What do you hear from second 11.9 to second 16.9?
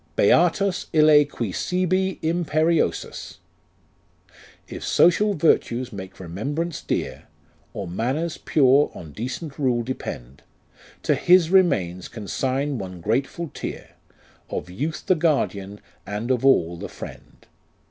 consign one grateful tear, Of youth the Guardian, and of all the